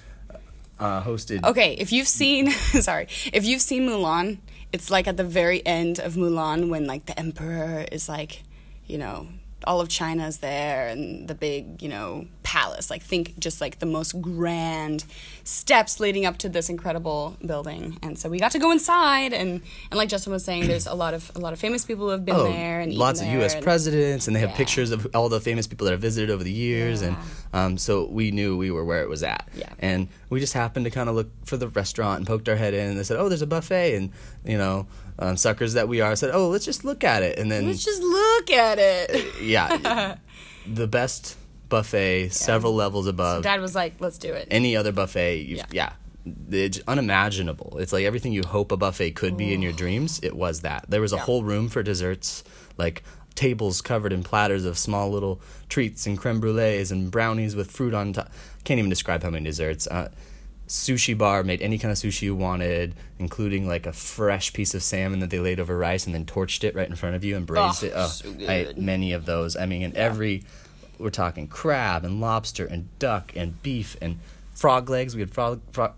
[0.78, 1.44] uh, hosted.
[1.44, 2.50] Okay, if you've seen
[2.80, 4.38] sorry, if you've seen Mulan,
[4.72, 8.42] it's like at the very end of Mulan when like the emperor is like,
[8.86, 9.28] you know,
[9.64, 12.90] all of China's there and the big, you know, palace.
[12.90, 15.04] Like think just like the most grand
[15.44, 17.98] steps leading up to this incredible building.
[18.02, 20.94] And so we got to go inside and and like Justin was saying, there's a
[20.94, 23.26] lot of a lot of famous people who have been there and Oh, lots of
[23.28, 23.54] U.S.
[23.54, 24.56] and- presidents, and they have Yeah.
[24.56, 27.16] pictures of all the famous people that have visited over the years, and
[27.52, 29.48] um, so we knew we were where it was at.
[29.54, 29.68] Yeah.
[29.78, 32.74] And we just happened to kind of look for the restaurant and poked our head
[32.74, 34.10] in, and they said, "Oh, there's a buffet," and
[34.44, 34.86] you know,
[35.18, 37.84] um, suckers that we are, said, "Oh, let's just look at it," and then Let's
[37.84, 39.26] just look at it.
[39.52, 40.16] yeah,
[40.66, 41.36] the best
[41.68, 45.38] buffet, several levels above Dad was like, "Let's do it." any other buffet.
[45.42, 45.66] You've, Yeah.
[45.72, 45.92] yeah.
[46.50, 47.78] It's unimaginable.
[47.80, 50.20] It's like everything you hope a buffet could be in your dreams.
[50.22, 50.84] It was that.
[50.88, 51.22] There was a Yeah.
[51.22, 52.44] whole room for desserts,
[52.78, 53.02] like
[53.34, 57.92] tables covered in platters of small little treats and creme brulees and brownies with fruit
[57.92, 58.30] on top.
[58.62, 59.88] Can't even describe how many desserts.
[59.88, 60.10] Uh,
[60.72, 64.82] sushi bar made any kind of sushi you wanted, including like a fresh piece of
[64.82, 67.36] salmon that they laid over rice and then torched it right in front of you
[67.36, 67.92] and braised Oh, it.
[67.94, 69.54] Oh, so I many of those.
[69.54, 70.44] I mean, in every,
[70.98, 74.18] we're talking crab and lobster and duck and beef and
[74.54, 75.14] frog legs.
[75.14, 75.92] We had frog, frog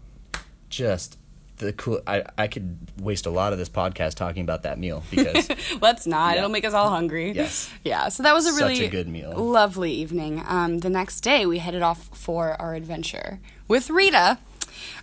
[0.69, 1.19] just
[1.59, 2.01] the cool.
[2.05, 5.49] I, I could waste a lot of this podcast talking about that meal because
[5.81, 6.33] Let's not.
[6.33, 6.39] Yeah.
[6.39, 7.31] It'll make us all hungry.
[7.31, 7.71] Yes.
[7.85, 8.09] Yeah.
[8.09, 9.31] So that was a Such really a good meal.
[9.37, 10.43] lovely evening.
[10.49, 14.39] Um, the next day, we headed off for our adventure with Rita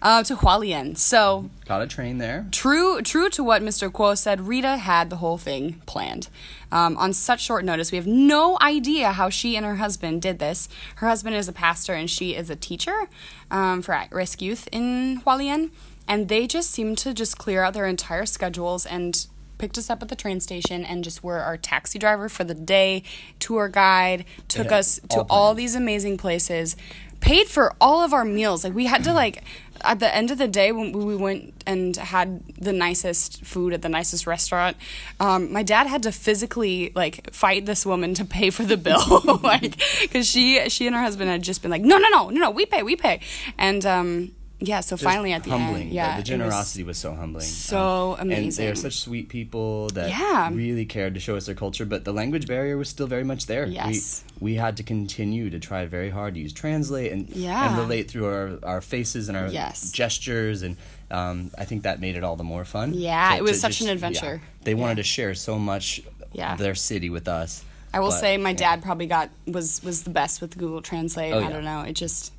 [0.02, 0.98] uh, to Hualien.
[0.98, 2.48] So got a train there.
[2.52, 3.89] true, true to what Mr.
[3.91, 6.30] Kuo said, Rita had the whole thing planned.
[6.72, 10.39] Um, on such short notice, we have no idea how she and her husband did
[10.39, 10.70] this.
[10.96, 13.10] Her husband is a pastor and she is a teacher
[13.50, 15.72] um, for at-risk youth in Hualien,
[16.08, 20.02] and they just seemed to just clear out their entire schedules and picked us up
[20.02, 23.04] at the train station and just were our taxi driver for the day,
[23.38, 26.76] tour guide, took Yeah, us to all all these amazing places,
[27.20, 28.63] paid for all of our meals.
[28.63, 29.44] Like we had to like
[29.84, 33.82] at the end of the day when we went and had the nicest food at
[33.82, 34.78] the nicest restaurant,
[35.20, 39.22] um, my dad had to physically like fight this woman to pay for the bill,
[39.44, 42.39] like because she she and her husband had just been like, no no no no
[42.39, 43.20] no we pay we pay,
[43.58, 44.32] and um,
[44.63, 45.84] yeah so Just finally at the humbling.
[45.88, 47.43] end yeah the, was- generosity was, so humbling.
[47.45, 48.65] so And amazing.
[48.65, 50.50] they're such sweet people that Yeah.
[50.54, 53.47] really cared to show us their culture, but the language barrier was still very much
[53.47, 53.65] there.
[53.65, 54.24] Yes.
[54.39, 57.67] We, we had to continue to try very hard to use translate and Yeah.
[57.69, 59.91] and relate through our, our faces and our Yes.
[59.91, 60.78] gestures and
[61.10, 62.93] um, I think that made it all the more fun.
[62.93, 64.41] Yeah, To- it was such an adventure.
[64.63, 65.04] They wanted Yeah.
[65.04, 66.02] to share so much
[66.34, 66.56] Yeah.
[66.56, 67.63] their city with us.
[67.93, 68.56] I will But, say my yeah.
[68.56, 71.34] dad probably got was was the best with Google Translate.
[71.34, 71.50] Oh, I yeah.
[71.50, 71.82] don't know.
[71.82, 72.32] It just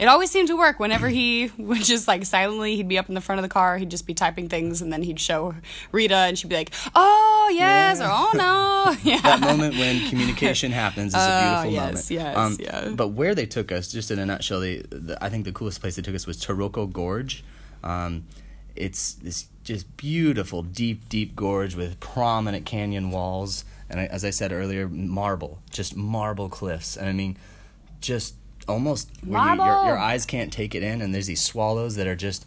[0.00, 3.14] it always seemed to work whenever he would just like silently he'd be up in
[3.14, 5.54] the front of the car, he'd just be typing things and then he'd show
[5.92, 8.08] Rita and she'd be like, "Oh, yes," Yeah.
[8.08, 9.20] or "Oh no." Yeah.
[9.20, 12.36] that moment when communication happens is a Oh, beautiful yes, moment.
[12.36, 12.88] Um, yes, yeah.
[12.94, 15.80] But where they took us, just in a nutshell, they, the, I think the coolest
[15.80, 17.44] place they took us was Taroko Gorge.
[17.84, 18.24] Um,
[18.74, 24.30] it's this just beautiful, deep, deep gorge with prominent canyon walls, and I, as I
[24.30, 26.96] said earlier, marble, just marble cliffs.
[26.96, 27.36] And I mean,
[28.00, 28.34] just
[28.68, 32.06] almost where you, your, your eyes can't take it in, and there's these swallows that
[32.06, 32.46] are just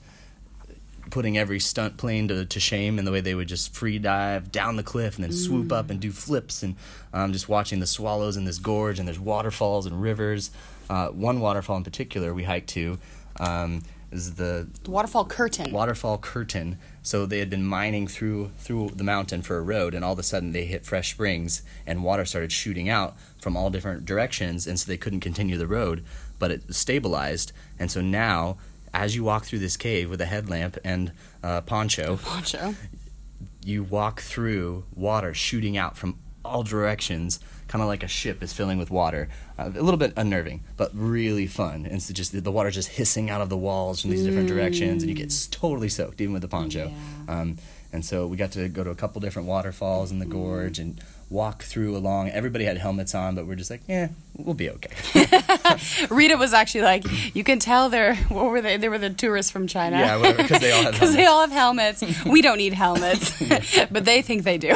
[1.13, 4.51] putting every stunt plane to, to shame in the way they would just free dive
[4.51, 6.63] down the cliff and then swoop up and do flips.
[6.63, 6.75] And
[7.13, 10.49] um, just watching the swallows in this gorge and there's waterfalls and rivers.
[10.89, 12.97] Uh, one waterfall in particular we hiked to
[13.39, 15.71] um, is the The waterfall curtain.
[15.71, 16.77] waterfall curtain.
[17.01, 20.19] So they had been mining through through the mountain for a road, and all of
[20.19, 24.67] a sudden they hit fresh springs, and water started shooting out from all different directions,
[24.67, 26.03] and so they couldn't continue the road,
[26.39, 28.57] but it stabilized, and so now.
[28.95, 32.75] As you walk through this cave with a headlamp and uh, poncho, Poncho.
[33.65, 38.53] you walk through water shooting out from all directions, kind of like a ship is
[38.53, 39.29] filling with water.
[39.57, 41.85] Uh, a little bit unnerving, but really fun.
[41.85, 45.03] And so just the water just hissing out of the walls from these different directions,
[45.03, 46.91] and you get totally soaked, even with the poncho.
[47.27, 47.41] Yeah.
[47.41, 47.57] Um,
[47.91, 50.99] and so we got to go to a couple different waterfalls in the gorge and
[51.29, 52.29] walk through along.
[52.29, 54.91] Everybody had helmets on, but we're just like, yeah, we'll be okay.
[56.09, 57.03] Rita was actually like,
[57.35, 58.77] you can tell they're what were they?
[58.77, 59.97] They were the tourists from China.
[59.97, 62.03] Yeah, whatever, 'cause they all have because they all have helmets.
[62.25, 63.33] we don't need helmets,
[63.91, 64.75] but they think they do.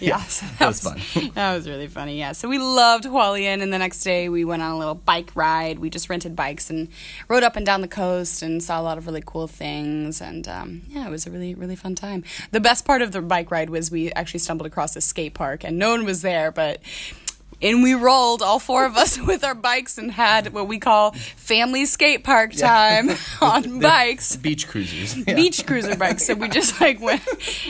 [0.00, 1.00] yeah, so that, that was fun.
[1.34, 2.18] That was really funny.
[2.18, 5.30] Yeah, so we loved Hualien, and the next day we went on a little bike
[5.34, 5.78] ride.
[5.78, 6.88] We just rented bikes and
[7.28, 10.20] rode up and down the coast and saw a lot of really cool things.
[10.20, 12.24] And um, yeah, it was a really really fun time.
[12.50, 15.64] The best part of the bike ride was we actually stumbled across a skate park,
[15.64, 16.80] and no one was there, but.
[17.60, 21.10] And we rolled, all four of us, with our bikes and had what we call
[21.10, 25.16] family skate park time on bikes, Beach cruisers.
[25.16, 25.34] Yeah.
[25.34, 26.24] beach cruiser bikes.
[26.24, 27.20] So we just like went,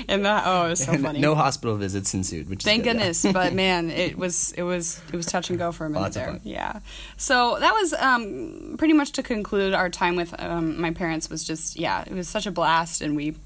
[0.07, 1.21] and that oh, it was so funny.
[1.21, 3.01] No hospital visits ensued, which Thank is good, yeah.
[3.01, 6.03] goodness, but man, it was it was it was touch and go for a minute
[6.03, 6.39] Lots there.
[6.45, 6.81] Yeah.
[7.17, 11.31] So that was um, pretty much to conclude our time with um, my parents.
[11.31, 13.37] Was just yeah, it was such a blast, and we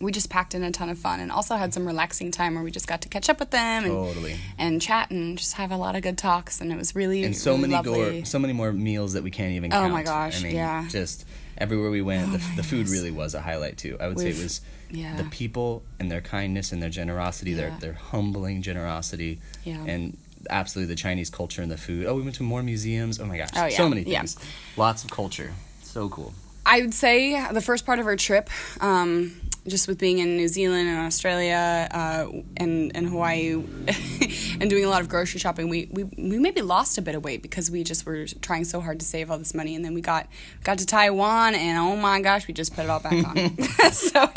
[0.00, 2.62] we just packed in a ton of fun, and also had some relaxing time where
[2.64, 4.36] we just got to catch up with them and Totally.
[4.58, 7.36] and chat and just have a lot of good talks, and it was really and
[7.36, 8.18] so really many lovely.
[8.20, 10.82] gore, so many more meals that we can't even Oh my gosh, I mean, yeah.
[10.86, 11.24] Oh Just
[11.58, 12.92] everywhere we went, the, the food goodness.
[12.92, 13.96] really was a highlight too.
[13.98, 15.16] I would say it was yeah.
[15.16, 17.56] the people and their kindness and their generosity, Yeah.
[17.56, 19.82] their their humbling generosity, Yeah.
[19.86, 20.16] and
[20.50, 22.06] absolutely the Chinese culture and the food.
[22.06, 23.18] Oh, we went to more museums.
[23.18, 24.36] Oh my gosh, Oh, yeah, so many things.
[24.76, 25.52] Lots of culture.
[25.82, 26.34] So cool.
[26.68, 30.48] I would say the first part of our trip, um, just with being in New
[30.48, 32.26] Zealand and Australia uh,
[32.56, 33.52] and, and Hawaii
[34.60, 37.24] and doing a lot of grocery shopping, we, we, we maybe lost a bit of
[37.24, 39.74] weight because we just were trying so hard to save all this money.
[39.74, 40.28] And then we got
[40.64, 43.58] got to Taiwan, and oh my gosh, we just put it all back on.
[43.92, 44.28] so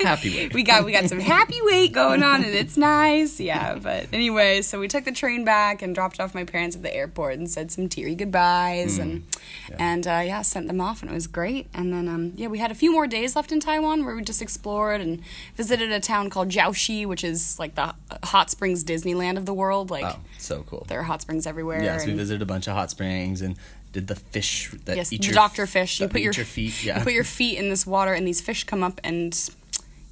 [0.00, 0.54] Happy weight.
[0.54, 3.40] we got we got some happy weight going on, and it's nice.
[3.40, 6.82] Yeah, but anyway, so we took the train back and dropped off my parents at
[6.82, 9.24] the airport and said some teary goodbyes and
[9.70, 9.76] Yeah.
[9.78, 11.68] and uh, yeah, sent them off, and it was great.
[11.74, 14.24] And then um, yeah, we had a few more days left in Taiwan where we
[14.24, 15.20] just explored and
[15.56, 19.90] visited a town called Jiaoxi, which is like the hot springs Disneyland of the world.
[19.90, 20.84] Like Oh, so cool.
[20.88, 21.82] there are hot springs everywhere.
[21.82, 23.56] Yes, we visited a bunch of hot springs and
[23.92, 26.00] did the fish that Yes, eat the your doctor fish.
[26.00, 26.84] You put your, your feet.
[26.84, 29.50] Yeah, you put your feet in this water, and these fish come up and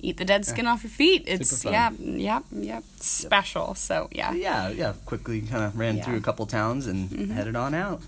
[0.01, 1.23] eat the dead skin off your feet.
[1.27, 3.75] It's yeah, yep, yep, special.
[3.77, 4.33] So yeah.
[4.33, 4.95] yeah, yeah.
[5.07, 6.03] Quickly kind of ran Yeah.
[6.03, 6.11] Mm-hmm.
[6.11, 8.03] through a couple towns and headed on out.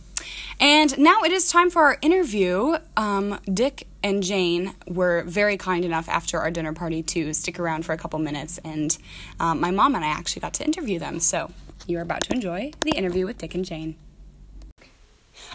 [0.61, 2.77] And now it is time for our interview.
[2.97, 7.85] Um, Dick and Jane were very kind enough after our dinner party to stick around
[7.85, 8.97] for a couple minutes, and
[9.41, 11.21] um, my mom and I actually got to interview them.
[11.21, 11.51] So
[11.87, 13.97] you are about to enjoy the interview with Dick and Jane.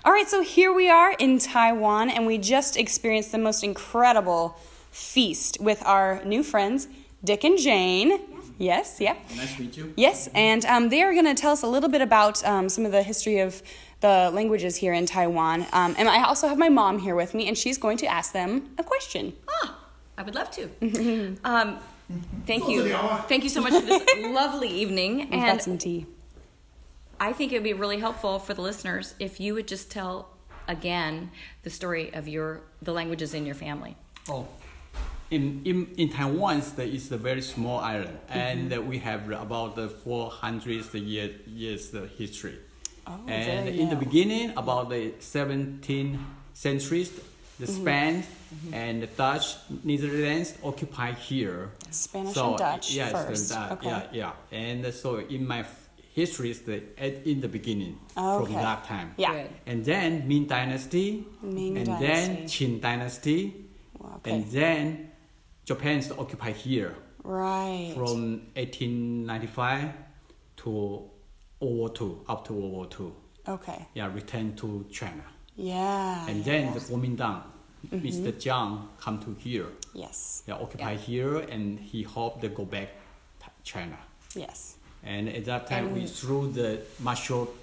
[0.04, 4.58] All right, so here we are in Taiwan, and we just experienced the most incredible
[4.92, 6.88] feast with our new friends,
[7.24, 8.20] Dick and Jane.
[8.58, 9.18] Yes, yep.
[9.38, 9.94] Nice to meet you.
[9.96, 12.86] Yes, and um, they are going to tell us a little bit about um, some
[12.86, 13.62] of the history of
[14.02, 15.66] the languages here in Taiwan.
[15.74, 18.32] Um, and I also have my mom here with me, and she's going to ask
[18.32, 19.34] them a question.
[19.50, 19.78] Ah,
[20.18, 20.64] I would love to.
[21.44, 21.78] um,
[22.46, 22.96] thank you.
[23.28, 25.18] Thank you so much for this lovely evening.
[25.18, 26.06] We've and got some tea.
[27.20, 30.30] I think it would be really helpful for the listeners if you would just tell
[30.70, 31.32] again
[31.64, 33.98] the story of your the languages in your family.
[34.30, 34.48] Oh,
[35.30, 39.76] in in in Taiwan, there is a very small island, and uh, we have about
[39.76, 42.58] the 400 year, years the history.
[43.10, 46.20] Oh, and very in the beginning, about the 17th
[46.54, 47.10] centuries,
[47.60, 47.82] the mm-hmm.
[47.82, 48.74] Spanish mm-hmm.
[48.74, 51.72] and the Dutch Netherlands occupied here.
[51.90, 53.52] Spanish so, and Dutch yes, the first.
[53.52, 53.88] Dutch, Okay.
[53.90, 54.32] Yeah, yeah.
[54.52, 55.66] And uh, so in my
[56.14, 58.46] history, is the at, in the beginning Okay.
[58.46, 59.14] from that time.
[59.18, 59.34] Yeah.
[59.34, 59.50] Good.
[59.66, 62.08] And then Ming Dynasty, Ming and Dynasty.
[62.08, 63.66] then Qing Dynasty,
[63.98, 64.32] Wow, okay.
[64.32, 65.12] and then
[65.66, 67.92] Japan's occupied here Right.
[67.96, 69.94] from 1895
[70.58, 71.10] to
[71.62, 73.12] World War II, up to World War II.
[73.48, 73.86] okay.
[73.94, 75.24] Yeah, returned to China.
[75.56, 76.28] Yeah.
[76.30, 77.42] And then the Kuomintang,
[77.92, 78.32] Mr.
[78.34, 79.66] Jiang come to here.
[79.94, 80.44] Yes.
[80.48, 82.90] Yeah, occupy here, and he hoped to go back
[83.42, 83.98] to China.
[84.36, 84.78] Yes.
[85.04, 87.54] And at that time, we threw the martial,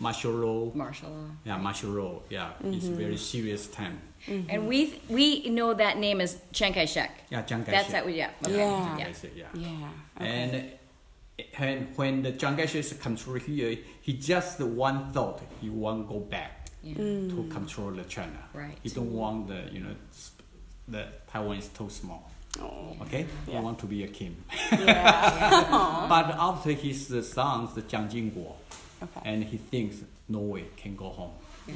[0.00, 0.70] martial law.
[0.74, 1.30] Martial law.
[1.44, 2.20] Yeah, martial law.
[2.28, 2.96] Yeah, it's Mm-hmm.
[2.96, 4.00] very serious time.
[4.28, 7.10] And we we know that name is Chiang Kai Shek.
[7.30, 7.72] Yeah, Chiang Kai-shek.
[7.80, 8.04] That's that.
[8.06, 8.30] we- Yeah.
[8.44, 8.56] Okay.
[8.56, 8.98] Yeah.
[8.98, 9.08] Yeah.
[9.36, 9.46] Yeah.
[9.54, 9.88] Yeah.
[10.16, 10.26] Okay.
[10.26, 10.72] And
[11.58, 16.68] and when the Chiang Kai-shek control here, he just one thought he want go back
[16.82, 16.96] Yeah.
[16.96, 17.30] Mm.
[17.30, 18.38] to control the China.
[18.54, 18.78] Right.
[18.82, 19.94] He don't want the you know
[20.88, 22.30] the Taiwan is too small.
[22.60, 22.96] Oh.
[23.02, 23.26] Okay.
[23.46, 23.58] Yeah.
[23.58, 24.36] He want to be a king.
[24.72, 26.06] Yeah.
[26.08, 28.52] but after his sons, the Jiang Jingguo,
[29.02, 29.20] okay.
[29.24, 29.96] and he thinks
[30.28, 31.32] no way can go home.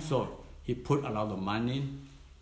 [0.09, 1.88] So he put a lot of money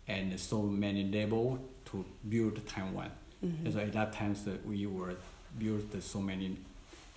[0.07, 3.11] and so many labor to build Taiwan.
[3.43, 3.65] Mm-hmm.
[3.65, 5.15] And so at that time, so we were
[5.57, 6.57] built so many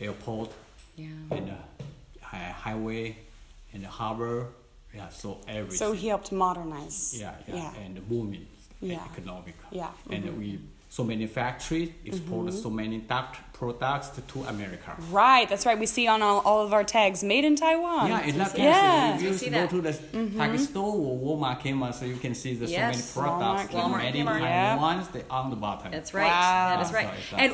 [0.07, 0.51] airport
[0.97, 1.07] Yeah.
[1.31, 1.55] and uh,
[2.21, 3.17] hi- highway
[3.73, 4.47] and the harbor.
[4.95, 5.79] Yeah, so everything.
[5.79, 7.15] So he helped modernize.
[7.19, 7.85] yeah, yeah, Yeah.
[7.85, 8.47] and the booming
[8.81, 9.01] Yeah.
[9.13, 9.55] economic.
[9.71, 10.13] Yeah, Mm-hmm.
[10.13, 10.59] and we
[10.97, 12.09] so many factories mm-hmm.
[12.09, 14.91] export so many duct products to America.
[15.11, 15.79] Right, that's right.
[15.79, 18.09] We see on all, all of our tags, made in Taiwan.
[18.09, 19.17] Yeah, in that case, Yeah.
[19.17, 19.71] if you go that.
[19.71, 20.39] to the mm-hmm.
[20.39, 23.13] Target store or Walmart Kmart, so you can see the Yes.
[23.15, 24.41] so many products Walmart, that made in Kmart.
[24.41, 25.93] Taiwan, they on the bottom.
[25.97, 26.27] That's right.
[26.27, 26.77] Wow.
[26.77, 27.11] That is right.
[27.31, 27.51] So And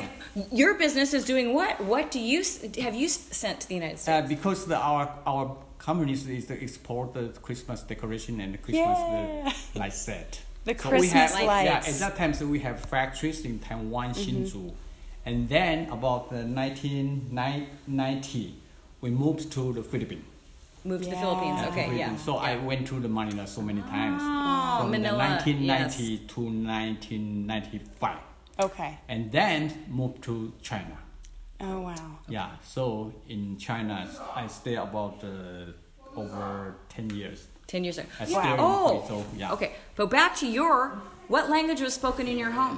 [0.61, 1.73] your business is doing what?
[1.93, 2.39] What do you
[2.85, 4.27] have you sent to the United Uh, States?
[4.35, 5.45] because the, our our
[5.87, 9.53] company is to export the Christmas decoration and the Christmas uh, Yeah.
[9.73, 10.31] the light set.
[10.65, 11.87] The So we Christmas have, lights.
[11.87, 14.73] Yeah, at that time, so we have factories in Taiwan, Hsinchu,
[15.25, 18.55] and then about the 1990,
[19.01, 20.25] we moved to the Philippines.
[20.83, 21.61] Moved to the Philippines.
[21.61, 21.87] to Okay, yeah.
[22.05, 22.21] Philippines.
[22.23, 24.21] So I went to the Manila so many times.
[24.23, 28.17] Oh, from Manila, the 1990 to 1995,
[28.59, 28.97] Okay.
[29.07, 30.97] and then moved to China.
[31.61, 32.19] Oh, wow.
[32.29, 35.71] Yeah, so in China, I stay about uh,
[36.15, 37.47] over 10 years.
[37.69, 38.07] Ten years ago.
[38.19, 38.55] I Wow.
[38.59, 39.53] Oh, so, yeah.
[39.53, 39.71] okay.
[39.95, 42.77] But back to your, what language was spoken in your home?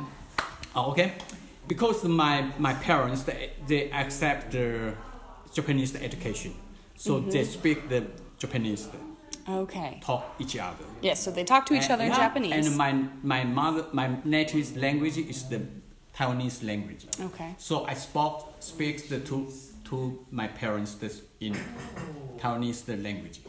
[0.75, 1.13] Oh, okay.
[1.67, 4.93] Because my, my parents, they, they accept the
[5.53, 6.53] Japanese education.
[6.95, 7.29] So Mm-hmm.
[7.31, 8.01] they speak the
[8.37, 8.89] Japanese,
[9.49, 9.99] Okay.
[10.03, 10.85] talk each other.
[11.01, 12.67] Yes, so they talk to each And- other in yeah, Japanese.
[12.67, 12.91] And my,
[13.23, 15.61] my mother, my native language is the
[16.15, 17.05] Taiwanese language.
[17.27, 17.55] Okay.
[17.57, 19.47] So I spoke, speak the to,
[19.85, 21.55] to my parents this in
[22.37, 23.39] Taiwanese language.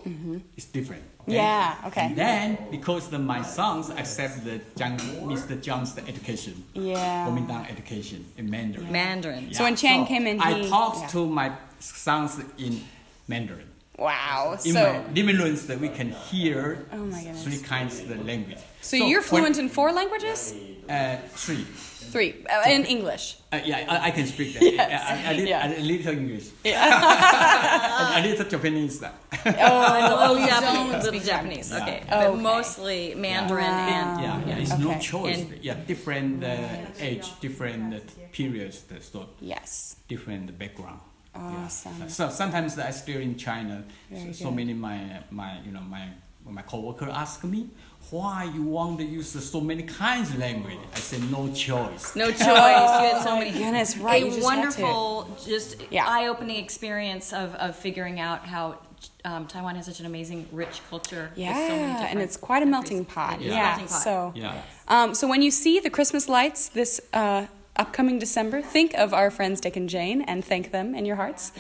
[0.57, 1.03] It's different.
[1.29, 1.35] Okay?
[1.37, 2.07] Yeah, okay.
[2.07, 5.57] And then because the, my sons accept the Jiang, Mr.
[5.61, 7.27] Jiang's education, Yeah.
[7.27, 8.91] Kuomintang education in Mandarin.
[8.93, 9.53] Mandarin.
[9.55, 11.07] So when Chang came in, I he- talked yeah.
[11.09, 12.81] to my sons in
[13.29, 13.69] Mandarin.
[13.99, 14.57] Wow.
[14.65, 18.17] In So, my living rooms, that we can hear Oh my three kinds of the
[18.25, 18.59] language.
[18.81, 20.55] so you're when- fluent in four languages?
[20.89, 21.65] uh, three.
[22.13, 22.45] Three.
[22.51, 23.37] Uh, in English.
[23.53, 24.63] Uh, yeah, I, I can speak that.
[24.73, 25.03] Yes.
[25.09, 25.65] I, I, did, Yeah.
[25.65, 26.47] I did a little English.
[26.65, 29.03] and a little Japanese.
[29.03, 29.11] Oh,
[29.47, 31.71] Oh, you Japanese, don't speak Japanese.
[31.71, 31.83] Yeah.
[31.83, 32.03] Okay.
[32.05, 32.43] Oh, But okay.
[32.43, 35.39] mostly Mandarin and Yeah, yeah, it's no choice.
[35.39, 36.57] And- yeah, different uh,
[36.99, 37.99] age, different uh,
[38.33, 39.97] periods, uh, so Yes.
[40.09, 41.01] different background.
[41.35, 41.95] Awesome.
[42.01, 42.07] Yeah.
[42.09, 43.85] So sometimes I still in China.
[44.11, 44.57] Very So, so good.
[44.57, 46.09] many my my you know my
[46.45, 47.69] my coworker ask me
[48.11, 50.79] why you want to use so many kinds of language.
[50.95, 52.15] I said no choice.
[52.17, 52.41] no choice.
[52.41, 53.53] you had so Oh, many.
[53.53, 56.05] goodness, right, A just wonderful, just Yeah.
[56.07, 58.79] eye-opening experience of, of figuring out how
[59.25, 61.31] um, Taiwan has such an amazing, rich culture.
[61.37, 62.91] with so many Yeah, and it's quite a countries.
[62.91, 63.41] melting pot.
[63.41, 63.63] It is a Yeah.
[63.69, 64.03] melting pot.
[64.03, 64.63] So, Yeah.
[64.89, 69.31] um, so when you see the Christmas lights this uh, upcoming December, think of our
[69.31, 71.53] friends Dick and Jane and thank them in your hearts.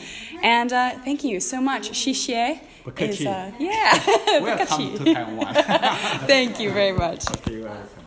[0.42, 1.90] And uh, thank you so much.
[1.90, 2.60] Xiexie
[2.98, 4.02] is uh, yeah.
[4.40, 5.54] Welcome to Taiwan.
[6.26, 7.24] Thank you very much.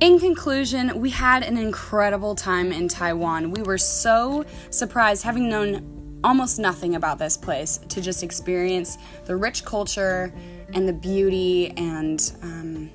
[0.00, 3.50] In conclusion, we had an incredible time in Taiwan.
[3.50, 9.36] We were so surprised, having known almost nothing about this place, to just experience the
[9.36, 10.32] rich culture
[10.72, 12.90] and the beauty and um,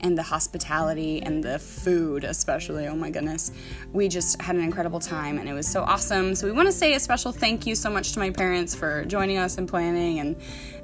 [0.00, 2.86] and the hospitality and the food, especially.
[2.86, 3.52] Oh my goodness,
[3.92, 6.34] we just had an incredible time, and it was so awesome.
[6.34, 9.04] So we want to say a special thank you so much to my parents for
[9.04, 10.36] joining us and planning and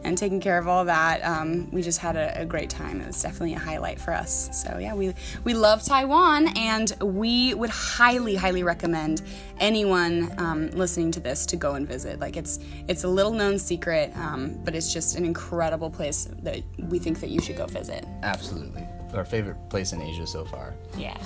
[0.05, 1.25] and taking care of all that.
[1.25, 3.01] Um, we just had a, a great time.
[3.01, 4.49] It was definitely a highlight for us.
[4.53, 9.23] So yeah, we we love Taiwan, and we would highly, highly recommend
[9.59, 12.21] anyone um, listening to this to go and visit.
[12.21, 16.63] Like it's it's a little known secret, um, but it's just an incredible place that
[16.79, 18.07] we think that you should go visit.
[18.23, 18.87] Absolutely.
[19.15, 20.75] Our favorite place in Asia so far.
[20.97, 21.17] Yeah.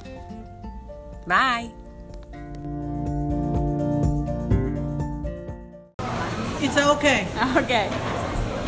[1.26, 1.70] Bye.
[6.62, 7.26] It's okay.
[7.56, 8.19] Okay.